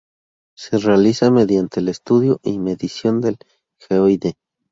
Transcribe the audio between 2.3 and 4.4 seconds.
y medición del "geoide".